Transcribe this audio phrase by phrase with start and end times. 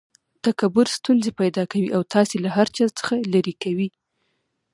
[0.45, 3.87] تکبر ستونزي پیدا کوي او تاسي له هر چا څخه ليري کوي.